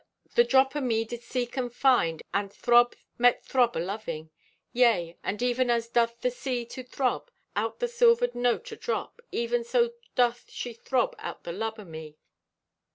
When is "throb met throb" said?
2.51-3.77